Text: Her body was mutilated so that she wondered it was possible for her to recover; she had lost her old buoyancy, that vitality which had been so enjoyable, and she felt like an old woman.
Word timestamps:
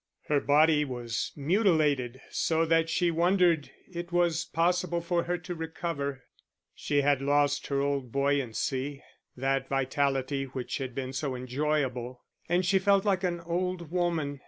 Her 0.29 0.39
body 0.39 0.83
was 0.83 1.31
mutilated 1.35 2.19
so 2.31 2.65
that 2.65 2.89
she 2.89 3.11
wondered 3.11 3.69
it 3.93 4.11
was 4.11 4.45
possible 4.45 4.99
for 4.99 5.25
her 5.25 5.37
to 5.37 5.53
recover; 5.53 6.23
she 6.73 7.01
had 7.01 7.21
lost 7.21 7.67
her 7.67 7.81
old 7.81 8.11
buoyancy, 8.11 9.03
that 9.37 9.69
vitality 9.69 10.45
which 10.45 10.79
had 10.79 10.95
been 10.95 11.13
so 11.13 11.35
enjoyable, 11.35 12.23
and 12.49 12.65
she 12.65 12.79
felt 12.79 13.05
like 13.05 13.23
an 13.23 13.41
old 13.41 13.91
woman. 13.91 14.39